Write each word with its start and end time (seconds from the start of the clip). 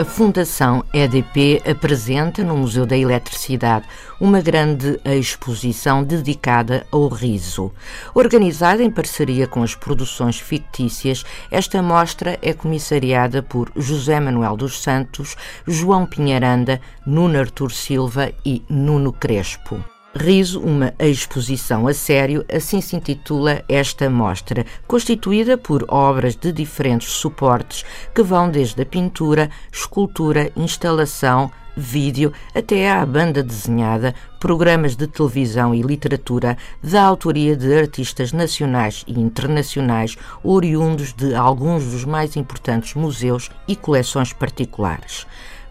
A 0.00 0.04
Fundação 0.04 0.84
EDP 0.94 1.60
apresenta 1.68 2.44
no 2.44 2.56
Museu 2.56 2.86
da 2.86 2.96
Eletricidade 2.96 3.84
uma 4.20 4.40
grande 4.40 5.00
exposição 5.04 6.04
dedicada 6.04 6.86
ao 6.92 7.08
riso. 7.08 7.72
Organizada 8.14 8.80
em 8.80 8.92
parceria 8.92 9.48
com 9.48 9.60
as 9.60 9.74
produções 9.74 10.38
fictícias, 10.38 11.24
esta 11.50 11.82
mostra 11.82 12.38
é 12.40 12.52
comissariada 12.52 13.42
por 13.42 13.72
José 13.74 14.20
Manuel 14.20 14.56
dos 14.56 14.80
Santos, 14.80 15.34
João 15.66 16.06
Pinheiranda, 16.06 16.80
Nuno 17.04 17.36
Artur 17.36 17.72
Silva 17.72 18.30
e 18.44 18.62
Nuno 18.70 19.12
Crespo. 19.12 19.82
Riso, 20.20 20.60
uma 20.60 20.92
exposição 20.98 21.86
a 21.86 21.94
sério, 21.94 22.44
assim 22.52 22.80
se 22.80 22.96
intitula 22.96 23.62
esta 23.68 24.10
mostra, 24.10 24.66
constituída 24.84 25.56
por 25.56 25.84
obras 25.86 26.34
de 26.34 26.50
diferentes 26.50 27.08
suportes 27.08 27.84
que 28.12 28.20
vão 28.20 28.50
desde 28.50 28.82
a 28.82 28.84
pintura, 28.84 29.48
escultura, 29.72 30.50
instalação, 30.56 31.52
vídeo 31.76 32.32
até 32.52 32.90
à 32.90 33.06
banda 33.06 33.44
desenhada, 33.44 34.12
programas 34.40 34.96
de 34.96 35.06
televisão 35.06 35.72
e 35.72 35.82
literatura 35.82 36.58
da 36.82 37.04
autoria 37.04 37.54
de 37.56 37.72
artistas 37.72 38.32
nacionais 38.32 39.04
e 39.06 39.20
internacionais 39.20 40.16
oriundos 40.42 41.12
de 41.12 41.32
alguns 41.32 41.84
dos 41.84 42.04
mais 42.04 42.34
importantes 42.34 42.94
museus 42.94 43.52
e 43.68 43.76
coleções 43.76 44.32
particulares. 44.32 45.28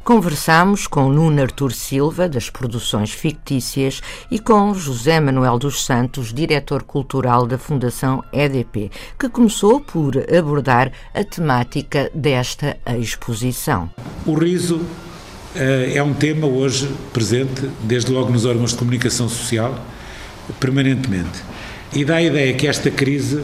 Conversamos 0.08 0.88
com 0.88 1.10
Nuno 1.10 1.42
Artur 1.42 1.74
Silva, 1.74 2.30
das 2.30 2.50
produções 2.50 3.12
fictícias, 3.12 4.02
e 4.32 4.40
com 4.40 4.74
José 4.74 5.20
Manuel 5.20 5.60
dos 5.60 5.84
Santos, 5.84 6.34
diretor 6.34 6.84
cultural 6.84 7.46
da 7.46 7.58
Fundação 7.58 8.24
EDP, 8.32 8.90
que 9.20 9.28
começou 9.28 9.82
por 9.82 10.14
abordar 10.34 10.94
a 11.14 11.26
temática 11.26 12.10
desta 12.16 12.78
exposição. 12.98 13.90
O 14.26 14.34
riso 14.34 14.78
uh, 14.78 14.88
é 15.94 16.02
um 16.02 16.14
tema 16.14 16.48
hoje 16.48 16.90
presente, 17.12 17.70
desde 17.84 18.10
logo 18.10 18.32
nos 18.32 18.46
órgãos 18.46 18.72
de 18.72 18.78
comunicação 18.78 19.28
social, 19.28 19.78
permanentemente. 20.58 21.44
E 21.92 22.06
dá 22.06 22.16
a 22.16 22.24
ideia 22.24 22.54
que 22.54 22.66
esta 22.66 22.90
crise 22.90 23.44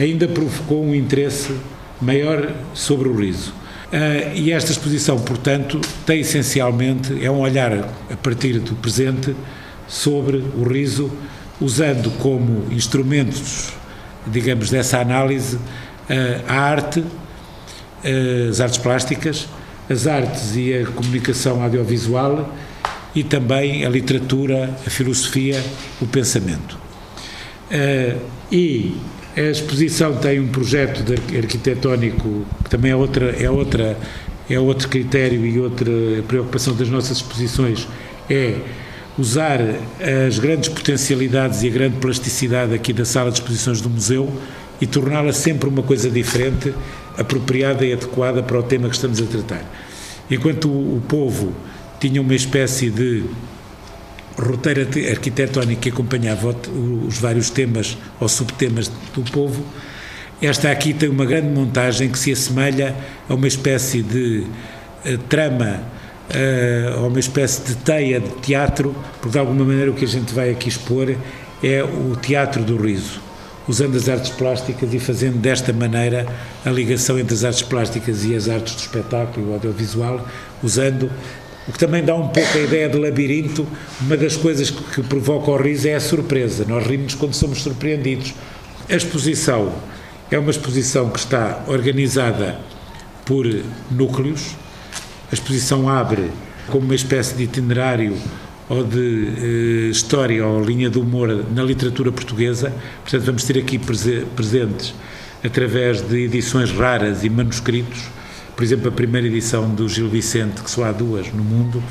ainda 0.00 0.26
provocou 0.26 0.84
um 0.84 0.96
interesse 0.96 1.56
maior 2.00 2.52
sobre 2.74 3.08
o 3.08 3.16
riso 3.16 3.61
Uh, 3.92 4.34
e 4.34 4.50
esta 4.50 4.72
exposição, 4.72 5.18
portanto, 5.18 5.78
tem 6.06 6.20
essencialmente, 6.20 7.22
é 7.22 7.30
um 7.30 7.40
olhar 7.40 7.90
a 8.10 8.16
partir 8.16 8.58
do 8.58 8.74
presente 8.76 9.36
sobre 9.86 10.38
o 10.38 10.62
riso, 10.62 11.12
usando 11.60 12.10
como 12.12 12.72
instrumentos, 12.72 13.70
digamos, 14.26 14.70
dessa 14.70 14.98
análise, 14.98 15.56
uh, 15.56 15.60
a 16.48 16.54
arte, 16.54 17.00
uh, 17.00 18.48
as 18.48 18.62
artes 18.62 18.78
plásticas, 18.78 19.46
as 19.90 20.06
artes 20.06 20.56
e 20.56 20.72
a 20.72 20.86
comunicação 20.86 21.62
audiovisual 21.62 22.50
e 23.14 23.22
também 23.22 23.84
a 23.84 23.90
literatura, 23.90 24.74
a 24.86 24.88
filosofia, 24.88 25.62
o 26.00 26.06
pensamento. 26.06 26.78
e 28.50 28.96
a 29.36 29.40
exposição 29.40 30.14
tem 30.16 30.40
um 30.40 30.48
projeto 30.48 31.04
arquitetónico 31.36 32.44
que 32.64 32.70
também 32.70 32.90
é 32.90 32.96
outra 32.96 33.30
é 33.30 33.50
outra 33.50 33.96
é 34.50 34.58
outro 34.58 34.88
critério 34.88 35.46
e 35.46 35.58
outra 35.58 35.90
preocupação 36.28 36.74
das 36.74 36.88
nossas 36.88 37.18
exposições 37.18 37.88
é 38.28 38.56
usar 39.18 39.60
as 40.26 40.38
grandes 40.38 40.68
potencialidades 40.68 41.62
e 41.62 41.68
a 41.68 41.70
grande 41.70 41.96
plasticidade 41.96 42.74
aqui 42.74 42.92
da 42.92 43.04
sala 43.04 43.30
de 43.30 43.38
exposições 43.38 43.80
do 43.80 43.88
museu 43.90 44.32
e 44.80 44.86
torná-la 44.86 45.32
sempre 45.32 45.68
uma 45.68 45.82
coisa 45.82 46.10
diferente, 46.10 46.74
apropriada 47.16 47.84
e 47.84 47.92
adequada 47.92 48.42
para 48.42 48.58
o 48.58 48.62
tema 48.62 48.88
que 48.88 48.94
estamos 48.96 49.20
a 49.20 49.26
tratar. 49.26 49.64
Enquanto 50.30 50.68
o, 50.68 50.96
o 50.96 51.00
povo 51.02 51.52
tinha 52.00 52.20
uma 52.20 52.34
espécie 52.34 52.90
de 52.90 53.22
roteiro 54.36 54.82
arquitetónico 55.10 55.80
que 55.80 55.88
acompanhava 55.90 56.56
os 57.06 57.18
vários 57.18 57.50
temas 57.50 57.96
ou 58.20 58.28
subtemas 58.28 58.90
do 59.14 59.22
povo. 59.30 59.64
Esta 60.40 60.70
aqui 60.70 60.92
tem 60.92 61.08
uma 61.08 61.24
grande 61.24 61.48
montagem 61.48 62.08
que 62.08 62.18
se 62.18 62.32
assemelha 62.32 62.96
a 63.28 63.34
uma 63.34 63.46
espécie 63.46 64.02
de 64.02 64.44
uh, 65.06 65.18
trama, 65.28 65.82
uh, 66.30 66.98
a 66.98 67.06
uma 67.06 67.20
espécie 67.20 67.62
de 67.62 67.76
teia 67.76 68.18
de 68.18 68.30
teatro, 68.40 68.94
porque 69.20 69.30
de 69.30 69.38
alguma 69.38 69.64
maneira 69.64 69.90
o 69.90 69.94
que 69.94 70.04
a 70.04 70.08
gente 70.08 70.34
vai 70.34 70.50
aqui 70.50 70.68
expor 70.68 71.14
é 71.62 71.84
o 71.84 72.16
teatro 72.16 72.64
do 72.64 72.76
riso, 72.76 73.20
usando 73.68 73.96
as 73.96 74.08
artes 74.08 74.30
plásticas 74.30 74.92
e 74.92 74.98
fazendo 74.98 75.38
desta 75.38 75.72
maneira 75.72 76.26
a 76.64 76.70
ligação 76.70 77.16
entre 77.20 77.34
as 77.34 77.44
artes 77.44 77.62
plásticas 77.62 78.24
e 78.24 78.34
as 78.34 78.48
artes 78.48 78.74
do 78.74 78.80
espetáculo 78.80 79.46
e 79.46 79.50
o 79.50 79.52
audiovisual, 79.52 80.26
usando 80.60 81.08
o 81.66 81.72
que 81.72 81.78
também 81.78 82.02
dá 82.02 82.14
um 82.14 82.28
pouco 82.28 82.58
a 82.58 82.60
ideia 82.60 82.88
de 82.88 82.98
labirinto. 82.98 83.66
Uma 84.00 84.16
das 84.16 84.36
coisas 84.36 84.70
que, 84.70 84.82
que 84.82 85.02
provoca 85.02 85.50
o 85.50 85.56
riso 85.56 85.88
é 85.88 85.94
a 85.94 86.00
surpresa. 86.00 86.64
Nós 86.66 86.86
rimos 86.86 87.14
quando 87.14 87.34
somos 87.34 87.62
surpreendidos. 87.62 88.34
A 88.88 88.94
exposição 88.94 89.72
é 90.30 90.38
uma 90.38 90.50
exposição 90.50 91.08
que 91.10 91.18
está 91.18 91.64
organizada 91.68 92.58
por 93.24 93.46
núcleos. 93.90 94.56
A 95.30 95.34
exposição 95.34 95.88
abre 95.88 96.30
como 96.68 96.84
uma 96.84 96.94
espécie 96.94 97.34
de 97.34 97.44
itinerário 97.44 98.16
ou 98.68 98.82
de 98.82 99.28
eh, 99.86 99.90
história 99.90 100.46
ou 100.46 100.64
linha 100.64 100.90
de 100.90 100.98
humor 100.98 101.44
na 101.54 101.62
literatura 101.62 102.10
portuguesa. 102.10 102.72
Portanto, 103.02 103.24
vamos 103.24 103.44
ter 103.44 103.58
aqui 103.58 103.78
presentes 103.78 104.94
através 105.44 106.00
de 106.00 106.24
edições 106.24 106.70
raras 106.72 107.24
e 107.24 107.30
manuscritos 107.30 108.02
por 108.54 108.62
exemplo, 108.62 108.88
a 108.88 108.92
primeira 108.92 109.26
edição 109.26 109.68
do 109.70 109.88
Gil 109.88 110.08
Vicente, 110.08 110.62
que 110.62 110.70
só 110.70 110.84
há 110.84 110.92
duas 110.92 111.32
no 111.32 111.42
mundo, 111.42 111.82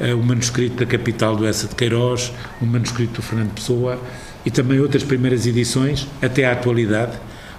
eh, 0.00 0.14
o 0.14 0.22
manuscrito 0.22 0.76
da 0.76 0.86
Capital 0.86 1.36
do 1.36 1.46
Essa 1.46 1.66
de 1.66 1.74
Queiroz, 1.74 2.32
o 2.60 2.66
manuscrito 2.66 3.14
do 3.14 3.22
Fernando 3.22 3.52
Pessoa 3.54 4.00
e 4.44 4.50
também 4.50 4.80
outras 4.80 5.02
primeiras 5.02 5.46
edições 5.46 6.06
até 6.22 6.44
à 6.44 6.52
atualidade. 6.52 7.18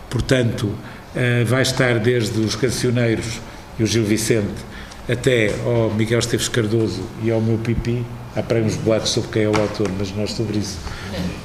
Portanto, 0.09 0.71
eh, 1.15 1.43
vai 1.43 1.61
estar 1.61 1.99
desde 1.99 2.39
os 2.39 2.55
cancioneiros 2.55 3.39
e 3.79 3.83
o 3.83 3.85
Gil 3.85 4.03
Vicente 4.03 4.65
até 5.07 5.53
ao 5.65 5.93
Miguel 5.93 6.19
Esteves 6.19 6.49
Cardoso 6.49 7.03
e 7.23 7.31
ao 7.31 7.39
meu 7.39 7.57
Pipi. 7.57 8.05
Há 8.35 8.43
para 8.43 8.59
uns 8.59 8.75
boatos 8.75 9.11
sobre 9.11 9.31
quem 9.31 9.43
é 9.43 9.49
o 9.49 9.55
autor, 9.55 9.89
mas 9.97 10.11
nós 10.15 10.31
sobre 10.31 10.59
isso 10.59 10.77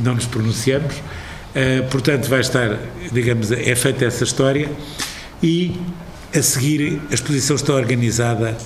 não 0.00 0.15
nos 0.15 0.27
pronunciamos. 0.27 0.97
Uh, 0.97 1.89
portanto, 1.91 2.29
vai 2.29 2.41
estar, 2.41 2.79
digamos, 3.12 3.53
é 3.53 3.75
feita 3.75 4.05
essa 4.05 4.25
história 4.25 4.71
e 5.43 5.75
a 6.34 6.43
seguir, 6.43 7.00
a 7.10 7.15
exposição 7.15 7.56
está 7.56 7.75
organizada 7.75 8.56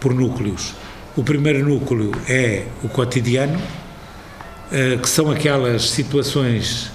por 0.00 0.14
núcleos. 0.14 0.74
O 1.14 1.22
primeiro 1.22 1.68
núcleo 1.68 2.12
é 2.28 2.66
o 2.82 2.88
cotidiano, 2.88 3.60
eh, 4.72 4.96
que 4.96 5.08
são 5.08 5.30
aquelas 5.30 5.90
situações 5.90 6.90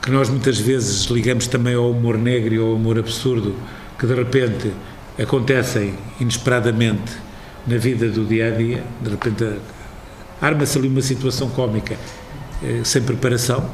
que 0.00 0.10
nós 0.10 0.28
muitas 0.28 0.58
vezes 0.58 1.06
ligamos 1.06 1.46
também 1.46 1.74
ao 1.74 1.90
humor 1.90 2.16
negro 2.16 2.62
ou 2.62 2.70
ao 2.70 2.76
humor 2.76 2.98
absurdo, 2.98 3.56
que 3.98 4.06
de 4.06 4.14
repente 4.14 4.70
acontecem 5.18 5.94
inesperadamente 6.20 7.12
na 7.66 7.76
vida 7.76 8.08
do 8.08 8.24
dia 8.24 8.48
a 8.48 8.50
dia, 8.50 8.84
de 9.00 9.10
repente 9.10 9.58
arma-se 10.40 10.78
ali 10.78 10.86
uma 10.86 11.00
situação 11.00 11.48
cómica 11.48 11.96
eh, 12.62 12.82
sem 12.84 13.02
preparação. 13.02 13.68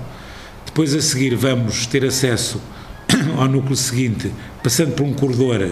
Depois 0.64 0.94
a 0.94 1.00
seguir 1.02 1.34
vamos 1.34 1.86
ter 1.86 2.04
acesso 2.04 2.60
ao 3.36 3.48
núcleo 3.48 3.76
seguinte, 3.76 4.32
passando 4.62 4.94
por 4.94 5.04
um 5.04 5.12
corredor 5.12 5.70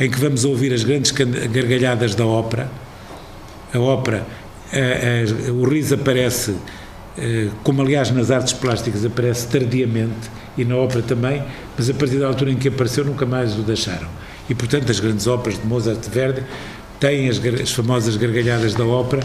em 0.00 0.10
que 0.10 0.18
vamos 0.18 0.44
ouvir 0.44 0.72
as 0.72 0.84
grandes 0.84 1.10
gargalhadas 1.10 2.14
da 2.14 2.26
ópera. 2.26 2.70
A 3.72 3.78
ópera, 3.78 4.26
a, 4.72 5.48
a, 5.48 5.52
o 5.52 5.64
riso 5.64 5.94
aparece, 5.94 6.54
eh, 7.16 7.48
como 7.62 7.82
aliás 7.82 8.10
nas 8.10 8.30
artes 8.30 8.52
plásticas 8.52 9.04
aparece 9.04 9.46
tardiamente, 9.48 10.30
e 10.56 10.64
na 10.64 10.76
ópera 10.76 11.02
também, 11.02 11.42
mas 11.76 11.88
a 11.88 11.94
partir 11.94 12.18
da 12.18 12.26
altura 12.26 12.50
em 12.50 12.56
que 12.56 12.68
apareceu 12.68 13.04
nunca 13.04 13.24
mais 13.24 13.58
o 13.58 13.62
deixaram. 13.62 14.08
E 14.50 14.54
portanto 14.54 14.90
as 14.90 15.00
grandes 15.00 15.26
óperas 15.26 15.58
de 15.58 15.66
Mozart 15.66 16.04
e 16.06 16.10
Verdi 16.10 16.42
têm 17.00 17.28
as, 17.28 17.40
as 17.60 17.72
famosas 17.72 18.16
gargalhadas 18.16 18.74
da 18.74 18.84
ópera, 18.84 19.22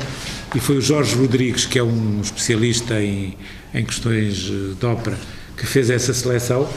e 0.55 0.59
foi 0.59 0.77
o 0.77 0.81
Jorge 0.81 1.15
Rodrigues, 1.15 1.65
que 1.65 1.77
é 1.77 1.83
um 1.83 2.21
especialista 2.21 3.01
em, 3.01 3.35
em 3.73 3.83
questões 3.83 4.49
eh, 4.49 4.75
de 4.79 4.85
ópera, 4.85 5.17
que 5.57 5.65
fez 5.65 5.89
essa 5.89 6.13
seleção 6.13 6.69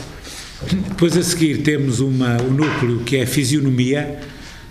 depois 0.67 1.17
a 1.17 1.23
seguir 1.23 1.63
temos 1.63 2.01
uma, 2.01 2.37
o 2.43 2.51
núcleo 2.51 3.01
que 3.01 3.17
é 3.17 3.23
a 3.23 3.27
fisionomia, 3.27 4.21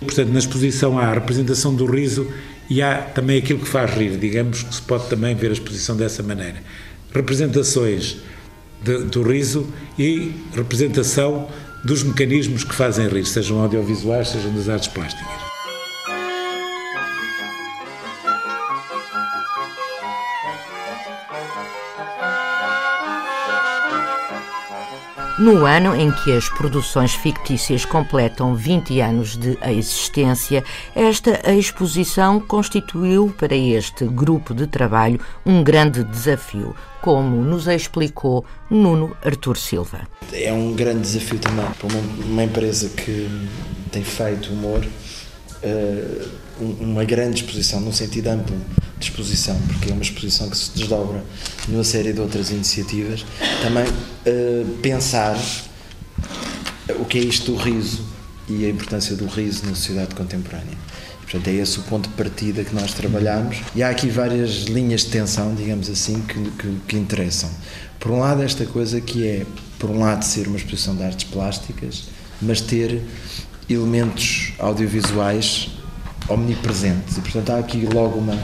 portanto 0.00 0.28
na 0.28 0.38
exposição 0.38 0.98
há 0.98 1.06
a 1.06 1.14
representação 1.14 1.74
do 1.74 1.86
riso 1.86 2.30
e 2.68 2.80
há 2.80 2.98
também 2.98 3.38
aquilo 3.38 3.58
que 3.58 3.68
faz 3.68 3.92
rir, 3.92 4.16
digamos 4.16 4.62
que 4.62 4.74
se 4.74 4.82
pode 4.82 5.08
também 5.08 5.34
ver 5.34 5.48
a 5.48 5.52
exposição 5.52 5.96
dessa 5.96 6.22
maneira. 6.22 6.62
Representações 7.12 8.18
de, 8.82 8.98
do 9.04 9.22
riso 9.22 9.66
e 9.98 10.32
representação 10.54 11.48
dos 11.84 12.04
mecanismos 12.04 12.62
que 12.62 12.74
fazem 12.74 13.08
rir, 13.08 13.26
sejam 13.26 13.60
audiovisuais, 13.60 14.28
sejam 14.28 14.54
das 14.54 14.68
artes 14.68 14.88
plásticas. 14.88 15.49
No 25.40 25.64
ano 25.64 25.96
em 25.96 26.12
que 26.12 26.36
as 26.36 26.50
produções 26.50 27.14
fictícias 27.14 27.86
completam 27.86 28.54
20 28.54 29.00
anos 29.00 29.38
de 29.38 29.56
existência, 29.70 30.62
esta 30.94 31.50
exposição 31.50 32.38
constituiu 32.38 33.34
para 33.38 33.56
este 33.56 34.04
grupo 34.04 34.52
de 34.52 34.66
trabalho 34.66 35.18
um 35.46 35.64
grande 35.64 36.04
desafio, 36.04 36.76
como 37.00 37.42
nos 37.42 37.66
explicou 37.68 38.44
Nuno 38.68 39.16
Artur 39.24 39.56
Silva. 39.56 40.06
É 40.30 40.52
um 40.52 40.74
grande 40.74 41.00
desafio 41.00 41.38
também 41.38 41.64
para 41.64 41.88
uma, 41.88 42.26
uma 42.26 42.44
empresa 42.44 42.90
que 42.90 43.26
tem 43.90 44.04
feito 44.04 44.52
humor, 44.52 44.84
uma 46.60 47.04
grande 47.04 47.42
exposição, 47.42 47.80
num 47.80 47.92
sentido 47.92 48.28
amplo 48.28 48.56
de 48.98 49.06
exposição, 49.06 49.58
porque 49.68 49.90
é 49.90 49.92
uma 49.92 50.02
exposição 50.02 50.48
que 50.50 50.56
se 50.56 50.70
desdobra 50.74 51.24
numa 51.68 51.84
série 51.84 52.12
de 52.12 52.20
outras 52.20 52.50
iniciativas. 52.50 53.24
Também 53.62 53.84
uh, 53.84 54.78
pensar 54.82 55.38
o 56.98 57.04
que 57.04 57.18
é 57.18 57.22
isto 57.22 57.52
do 57.52 57.56
riso 57.56 58.04
e 58.48 58.66
a 58.66 58.68
importância 58.68 59.16
do 59.16 59.26
riso 59.26 59.64
na 59.64 59.74
sociedade 59.74 60.14
contemporânea. 60.14 60.76
Portanto, 61.22 61.46
é 61.48 61.54
esse 61.54 61.78
o 61.78 61.82
ponto 61.82 62.08
de 62.08 62.14
partida 62.16 62.64
que 62.64 62.74
nós 62.74 62.92
trabalhamos. 62.92 63.58
E 63.74 63.82
há 63.84 63.90
aqui 63.90 64.08
várias 64.08 64.64
linhas 64.64 65.02
de 65.02 65.10
tensão, 65.10 65.54
digamos 65.54 65.88
assim, 65.88 66.20
que, 66.22 66.50
que, 66.50 66.76
que 66.88 66.96
interessam. 66.96 67.48
Por 68.00 68.10
um 68.10 68.18
lado, 68.18 68.42
esta 68.42 68.66
coisa 68.66 69.00
que 69.00 69.24
é, 69.26 69.46
por 69.78 69.90
um 69.90 70.00
lado, 70.00 70.24
ser 70.24 70.48
uma 70.48 70.56
exposição 70.56 70.96
de 70.96 71.04
artes 71.04 71.30
plásticas, 71.30 72.04
mas 72.42 72.60
ter 72.60 73.00
elementos 73.74 74.52
audiovisuais 74.58 75.70
omnipresentes. 76.28 77.16
E, 77.16 77.20
portanto, 77.20 77.50
há 77.50 77.58
aqui 77.58 77.86
logo 77.92 78.18
uma, 78.18 78.38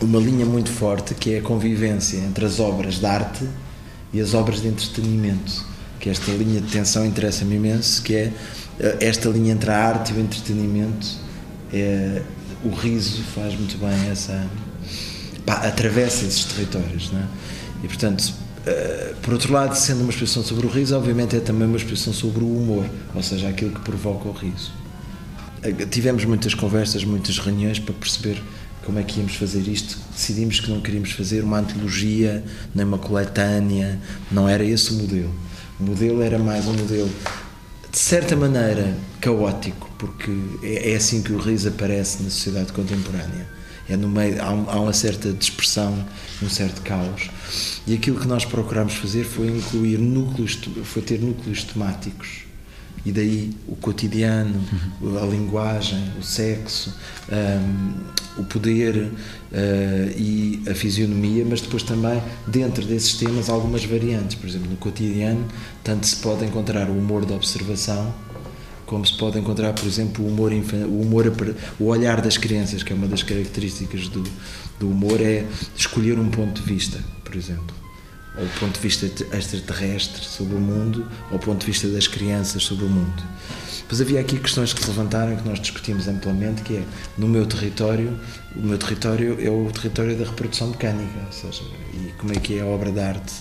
uma 0.00 0.18
linha 0.18 0.46
muito 0.46 0.70
forte 0.70 1.14
que 1.14 1.34
é 1.34 1.38
a 1.38 1.42
convivência 1.42 2.18
entre 2.18 2.44
as 2.44 2.60
obras 2.60 2.96
de 2.96 3.06
arte 3.06 3.48
e 4.12 4.20
as 4.20 4.34
obras 4.34 4.60
de 4.60 4.68
entretenimento. 4.68 5.64
Que 6.00 6.10
esta 6.10 6.30
linha 6.32 6.60
de 6.60 6.70
tensão 6.70 7.06
interessa-me 7.06 7.56
imenso, 7.56 8.02
que 8.02 8.14
é 8.14 8.32
eh, 8.80 8.96
esta 9.00 9.28
linha 9.28 9.52
entre 9.52 9.70
a 9.70 9.78
arte 9.78 10.12
e 10.12 10.16
o 10.16 10.20
entretenimento. 10.20 11.06
É, 11.72 12.22
o 12.64 12.70
riso 12.70 13.22
faz 13.34 13.54
muito 13.54 13.78
bem 13.78 14.10
essa. 14.10 14.46
Pá, 15.46 15.54
atravessa 15.54 16.24
esses 16.24 16.44
territórios, 16.44 17.10
não 17.12 17.20
é? 17.20 17.24
E 17.84 17.88
portanto, 17.88 18.32
Uh, 18.62 19.14
por 19.16 19.32
outro 19.32 19.52
lado, 19.52 19.74
sendo 19.74 20.02
uma 20.02 20.10
exposição 20.10 20.42
sobre 20.42 20.66
o 20.66 20.68
riso, 20.68 20.96
obviamente 20.96 21.36
é 21.36 21.40
também 21.40 21.66
uma 21.66 21.76
exposição 21.76 22.12
sobre 22.12 22.44
o 22.44 22.46
humor, 22.46 22.86
ou 23.14 23.22
seja, 23.22 23.48
aquilo 23.48 23.72
que 23.72 23.80
provoca 23.80 24.28
o 24.28 24.32
riso. 24.32 24.72
Uh, 25.64 25.86
tivemos 25.86 26.24
muitas 26.24 26.54
conversas, 26.54 27.04
muitas 27.04 27.38
reuniões 27.38 27.78
para 27.78 27.94
perceber 27.94 28.40
como 28.84 28.98
é 28.98 29.02
que 29.02 29.18
íamos 29.18 29.36
fazer 29.36 29.66
isto? 29.68 29.96
Decidimos 30.12 30.60
que 30.60 30.70
não 30.70 30.80
queríamos 30.80 31.12
fazer 31.12 31.44
uma 31.44 31.58
antologia, 31.58 32.44
nem 32.74 32.84
uma 32.84 32.98
coletânea, 32.98 33.98
não 34.30 34.48
era 34.48 34.64
esse 34.64 34.92
o 34.92 34.94
modelo. 34.94 35.32
O 35.78 35.84
modelo 35.84 36.22
era 36.22 36.38
mais 36.38 36.66
um 36.66 36.72
modelo, 36.72 37.10
de 37.90 37.98
certa 37.98 38.34
maneira, 38.34 38.96
caótico, 39.20 39.88
porque 39.98 40.30
é, 40.62 40.92
é 40.92 40.96
assim 40.96 41.22
que 41.22 41.32
o 41.32 41.38
riso 41.38 41.68
aparece 41.68 42.22
na 42.22 42.30
sociedade 42.30 42.72
contemporânea. 42.72 43.46
É 43.92 43.96
no 43.96 44.08
meio, 44.08 44.40
há, 44.40 44.46
há 44.46 44.80
uma 44.80 44.92
certa 44.92 45.32
dispersão, 45.32 46.04
um 46.42 46.48
certo 46.48 46.80
caos. 46.82 47.30
E 47.86 47.94
aquilo 47.94 48.18
que 48.18 48.26
nós 48.26 48.44
procuramos 48.44 48.94
fazer 48.94 49.24
foi 49.24 49.48
incluir 49.48 49.98
núcleos, 49.98 50.58
foi 50.84 51.02
ter 51.02 51.20
núcleos 51.20 51.64
temáticos 51.64 52.42
e 53.04 53.10
daí 53.10 53.52
o 53.66 53.74
cotidiano, 53.74 54.60
a 55.20 55.26
linguagem, 55.26 56.12
o 56.20 56.22
sexo, 56.22 56.94
um, 57.30 58.40
o 58.40 58.44
poder 58.44 58.96
uh, 58.96 59.10
e 60.16 60.62
a 60.70 60.74
fisionomia, 60.74 61.44
mas 61.44 61.60
depois 61.60 61.82
também 61.82 62.22
dentro 62.46 62.84
desses 62.84 63.14
temas 63.14 63.48
algumas 63.48 63.84
variantes. 63.84 64.36
Por 64.36 64.48
exemplo, 64.48 64.70
no 64.70 64.76
cotidiano, 64.76 65.44
tanto 65.82 66.06
se 66.06 66.16
pode 66.16 66.44
encontrar 66.44 66.88
o 66.88 66.92
humor 66.92 67.26
da 67.26 67.34
observação, 67.34 68.14
como 68.92 69.06
se 69.06 69.16
pode 69.16 69.38
encontrar, 69.38 69.72
por 69.72 69.86
exemplo, 69.86 70.22
o 70.22 70.28
humor, 70.28 70.52
o 70.52 71.00
humor, 71.00 71.56
o 71.80 71.86
olhar 71.86 72.20
das 72.20 72.36
crianças, 72.36 72.82
que 72.82 72.92
é 72.92 72.94
uma 72.94 73.08
das 73.08 73.22
características 73.22 74.06
do, 74.08 74.22
do 74.78 74.90
humor, 74.90 75.18
é 75.18 75.46
escolher 75.74 76.18
um 76.18 76.28
ponto 76.28 76.60
de 76.60 76.68
vista, 76.68 77.02
por 77.24 77.34
exemplo 77.34 77.81
ao 78.36 78.46
ponto 78.58 78.74
de 78.74 78.80
vista 78.80 79.06
extraterrestre 79.36 80.24
sobre 80.24 80.54
o 80.54 80.60
mundo, 80.60 81.06
ao 81.30 81.38
ponto 81.38 81.60
de 81.60 81.66
vista 81.66 81.88
das 81.88 82.06
crianças 82.06 82.62
sobre 82.62 82.84
o 82.84 82.88
mundo. 82.88 83.22
Pois 83.88 84.00
havia 84.00 84.20
aqui 84.20 84.38
questões 84.38 84.72
que 84.72 84.80
se 84.80 84.88
levantaram 84.88 85.36
que 85.36 85.46
nós 85.46 85.60
discutimos 85.60 86.08
amplamente, 86.08 86.62
que 86.62 86.76
é, 86.76 86.84
no 87.18 87.28
meu 87.28 87.44
território, 87.44 88.18
o 88.56 88.62
meu 88.62 88.78
território 88.78 89.36
é 89.38 89.50
o 89.50 89.70
território 89.70 90.16
da 90.16 90.24
reprodução 90.24 90.68
mecânica, 90.68 91.20
ou 91.26 91.32
seja, 91.32 91.62
e 91.92 92.12
como 92.18 92.32
é 92.32 92.36
que 92.36 92.58
é 92.58 92.62
a 92.62 92.66
obra 92.66 92.90
de 92.90 93.00
arte 93.00 93.34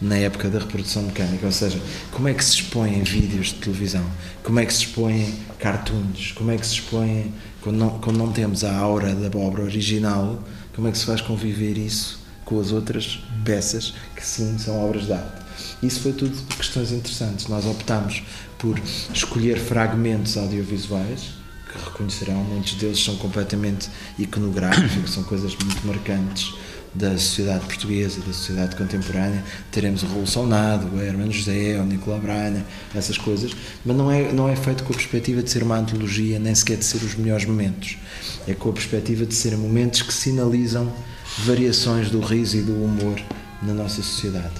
na 0.00 0.16
época 0.16 0.48
da 0.48 0.60
reprodução 0.60 1.02
mecânica, 1.02 1.44
ou 1.44 1.52
seja, 1.52 1.78
como 2.10 2.28
é 2.28 2.32
que 2.32 2.42
se 2.42 2.52
expõem 2.52 3.02
vídeos 3.02 3.48
de 3.48 3.54
televisão, 3.56 4.04
como 4.42 4.58
é 4.60 4.64
que 4.64 4.72
se 4.72 4.84
expõem 4.84 5.34
cartoons, 5.58 6.32
como 6.32 6.50
é 6.52 6.56
que 6.56 6.66
se 6.66 6.74
expõem, 6.74 7.34
quando 7.60 7.76
não, 7.76 7.90
quando 7.98 8.16
não 8.16 8.32
temos 8.32 8.64
a 8.64 8.74
aura 8.74 9.14
da 9.14 9.38
obra 9.38 9.62
original, 9.62 10.42
como 10.74 10.88
é 10.88 10.92
que 10.92 10.96
se 10.96 11.04
faz 11.04 11.20
conviver 11.20 11.76
isso 11.76 12.27
com 12.48 12.58
as 12.58 12.72
outras 12.72 13.22
peças 13.44 13.92
que 14.16 14.24
sim 14.24 14.56
são 14.56 14.82
obras 14.82 15.04
de 15.04 15.12
arte. 15.12 15.42
Isso 15.82 16.00
foi 16.00 16.14
tudo 16.14 16.34
questões 16.56 16.92
interessantes. 16.92 17.46
Nós 17.46 17.66
optámos 17.66 18.22
por 18.56 18.80
escolher 19.12 19.58
fragmentos 19.58 20.34
audiovisuais 20.38 21.36
que 21.70 21.78
reconhecerão, 21.84 22.42
muitos 22.44 22.72
deles 22.76 23.04
são 23.04 23.16
completamente 23.16 23.90
iconográficos, 24.18 25.12
são 25.12 25.24
coisas 25.24 25.54
muito 25.56 25.86
marcantes 25.86 26.54
da 26.94 27.10
sociedade 27.18 27.66
portuguesa, 27.66 28.20
da 28.20 28.32
sociedade 28.32 28.76
contemporânea. 28.76 29.44
Teremos 29.70 30.02
o 30.02 30.06
Revolução 30.06 30.46
Nado, 30.46 30.96
o 30.96 31.02
Hermano 31.02 31.30
José, 31.30 31.78
o 31.78 31.84
Nicolau 31.84 32.18
Braga, 32.18 32.64
essas 32.94 33.18
coisas, 33.18 33.54
mas 33.84 33.94
não 33.94 34.10
é, 34.10 34.32
não 34.32 34.48
é 34.48 34.56
feito 34.56 34.84
com 34.84 34.94
a 34.94 34.96
perspectiva 34.96 35.42
de 35.42 35.50
ser 35.50 35.62
uma 35.62 35.76
antologia, 35.76 36.38
nem 36.38 36.54
sequer 36.54 36.78
de 36.78 36.86
ser 36.86 37.04
os 37.04 37.14
melhores 37.14 37.44
momentos. 37.44 37.98
É 38.46 38.54
com 38.54 38.70
a 38.70 38.72
perspectiva 38.72 39.26
de 39.26 39.34
ser 39.34 39.54
momentos 39.58 40.00
que 40.00 40.14
sinalizam 40.14 40.90
variações 41.38 42.10
do 42.10 42.20
riso 42.20 42.56
e 42.56 42.62
do 42.62 42.72
humor 42.72 43.20
na 43.62 43.74
nossa 43.74 44.02
sociedade. 44.02 44.54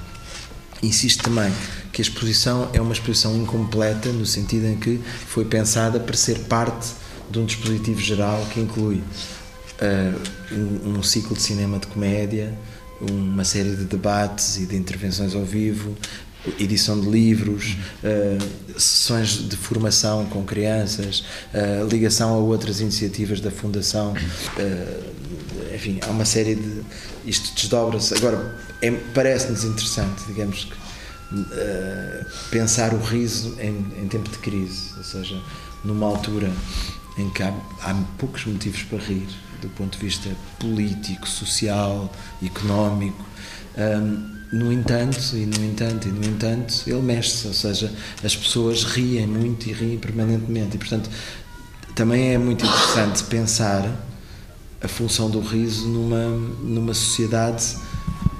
Insisto 0.82 1.24
também 1.24 1.52
que 1.92 2.00
a 2.00 2.04
exposição 2.04 2.70
é 2.72 2.80
uma 2.80 2.92
exposição 2.92 3.36
incompleta, 3.36 4.12
no 4.12 4.24
sentido 4.24 4.66
em 4.66 4.76
que 4.76 5.00
foi 5.26 5.44
pensada 5.44 5.98
para 5.98 6.16
ser 6.16 6.38
parte 6.40 6.92
de 7.30 7.38
um 7.38 7.44
dispositivo 7.44 8.00
geral 8.00 8.46
que 8.52 8.60
inclui 8.60 8.96
uh, 8.96 10.54
um, 10.54 10.98
um, 10.98 11.02
ciclo 11.02 11.36
de 11.36 11.42
cinema 11.42 11.78
de 11.78 11.86
comédia, 11.88 12.56
uma 13.00 13.44
série 13.44 13.74
de 13.74 13.84
debates 13.84 14.58
e 14.58 14.66
de 14.66 14.76
intervenções 14.76 15.34
ao 15.34 15.44
vivo, 15.44 15.96
edição 16.58 17.00
de 17.00 17.08
livros, 17.08 17.76
uh, 18.02 18.78
sessões 18.80 19.48
de 19.48 19.56
formação 19.56 20.26
com 20.26 20.44
crianças, 20.44 21.24
uh, 21.52 21.86
ligação 21.88 22.34
a 22.34 22.38
outras 22.38 22.80
iniciativas 22.80 23.40
da 23.40 23.50
Fundação. 23.50 24.14
Uh, 25.78 25.88
enfim, 25.88 26.00
há 26.02 26.10
uma 26.10 26.24
série 26.24 26.54
de. 26.56 26.82
Isto 27.24 27.54
desdobra-se. 27.54 28.14
Agora, 28.14 28.58
é, 28.82 28.90
parece-nos 28.90 29.64
interessante, 29.64 30.24
digamos 30.26 30.64
que, 30.64 30.74
pensar 32.50 32.94
o 32.94 33.00
riso 33.00 33.56
em, 33.60 34.02
em, 34.02 34.08
tempo 34.08 34.28
de 34.30 34.38
crise, 34.38 34.94
ou 34.96 35.04
seja, 35.04 35.40
numa 35.84 36.06
altura 36.06 36.50
em 37.18 37.28
que 37.30 37.42
há, 37.42 37.52
há 37.82 37.94
poucos 38.16 38.44
motivos 38.46 38.82
para 38.84 38.98
rir, 38.98 39.28
do 39.60 39.68
ponto 39.70 39.98
de 39.98 40.04
vista 40.04 40.30
político, 40.58 41.28
social, 41.28 42.10
económico. 42.42 43.24
Um, 43.76 44.38
no 44.50 44.72
entanto, 44.72 45.20
e 45.34 45.44
no 45.44 45.62
entanto, 45.62 46.08
e 46.08 46.10
no 46.10 46.24
entanto, 46.24 46.82
ele 46.86 47.02
mexe-se, 47.02 47.46
ou 47.48 47.52
seja, 47.52 47.92
as 48.24 48.34
pessoas 48.34 48.82
riem 48.84 49.26
muito 49.26 49.68
e 49.68 49.72
riem 49.72 49.98
permanentemente. 49.98 50.76
E, 50.76 50.78
portanto, 50.78 51.10
também 51.94 52.32
é 52.32 52.38
muito 52.38 52.64
interessante 52.64 53.24
pensar 53.24 54.07
a 54.82 54.88
função 54.88 55.28
do 55.28 55.40
riso 55.40 55.86
numa, 55.88 56.24
numa 56.62 56.94
sociedade 56.94 57.76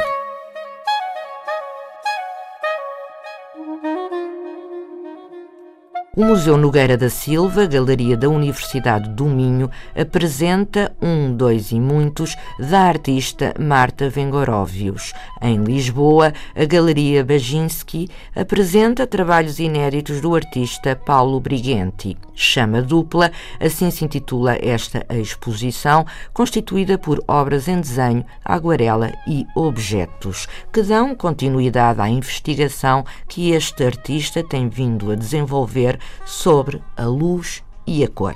O 6.17 6.25
Museu 6.25 6.57
Nogueira 6.57 6.97
da 6.97 7.11
Silva, 7.11 7.67
Galeria 7.67 8.17
da 8.17 8.27
Universidade 8.27 9.07
do 9.07 9.25
Minho, 9.25 9.69
apresenta 9.95 10.91
um, 10.99 11.31
dois 11.31 11.71
e 11.71 11.79
muitos 11.79 12.35
da 12.57 12.79
artista 12.79 13.53
Marta 13.59 14.09
Vengoróvios. 14.09 15.13
Em 15.39 15.63
Lisboa, 15.63 16.33
a 16.55 16.65
Galeria 16.65 17.23
Baginski 17.23 18.09
apresenta 18.35 19.05
trabalhos 19.05 19.59
inéditos 19.59 20.19
do 20.19 20.33
artista 20.33 20.95
Paulo 20.95 21.39
Brigenti. 21.39 22.17
Chama 22.33 22.81
dupla, 22.81 23.31
assim 23.59 23.91
se 23.91 24.03
intitula 24.03 24.57
esta 24.59 25.05
exposição, 25.11 26.03
constituída 26.33 26.97
por 26.97 27.23
obras 27.27 27.67
em 27.67 27.79
desenho, 27.79 28.25
aguarela 28.43 29.13
e 29.27 29.45
objetos, 29.55 30.47
que 30.73 30.81
dão 30.81 31.13
continuidade 31.13 32.01
à 32.01 32.09
investigação 32.09 33.05
que 33.27 33.51
este 33.51 33.83
artista 33.83 34.43
tem 34.43 34.67
vindo 34.67 35.11
a 35.11 35.15
desenvolver 35.15 35.99
sobre 36.25 36.81
a 36.95 37.05
luz 37.05 37.63
e 37.87 38.03
a 38.03 38.07
cor. 38.07 38.33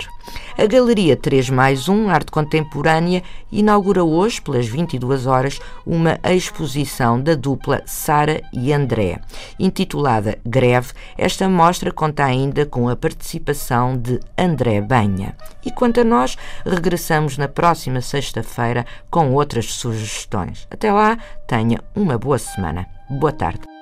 A 0.56 0.66
Galeria 0.66 1.16
3 1.16 1.50
mais 1.50 1.88
1 1.88 2.08
Arte 2.08 2.32
Contemporânea 2.32 3.22
inaugura 3.50 4.02
hoje, 4.02 4.40
pelas 4.40 4.66
22 4.66 5.26
horas, 5.26 5.60
uma 5.86 6.18
exposição 6.24 7.20
da 7.20 7.34
dupla 7.34 7.82
Sara 7.84 8.40
e 8.52 8.72
André. 8.72 9.20
Intitulada 9.60 10.38
Greve, 10.44 10.92
esta 11.18 11.48
mostra 11.48 11.92
conta 11.92 12.24
ainda 12.24 12.64
com 12.64 12.88
a 12.88 12.96
participação 12.96 13.96
de 13.96 14.18
André 14.38 14.80
Banha. 14.80 15.36
E 15.64 15.70
quanto 15.70 16.00
a 16.00 16.04
nós, 16.04 16.36
regressamos 16.64 17.36
na 17.36 17.46
próxima 17.46 18.00
sexta-feira 18.00 18.86
com 19.10 19.32
outras 19.32 19.66
sugestões. 19.74 20.66
Até 20.70 20.90
lá, 20.90 21.18
tenha 21.46 21.80
uma 21.94 22.16
boa 22.16 22.38
semana. 22.38 22.86
Boa 23.10 23.32
tarde. 23.32 23.81